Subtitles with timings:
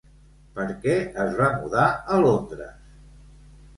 [0.55, 0.95] Per què
[1.25, 1.85] es va mudar
[2.17, 2.97] a Londres?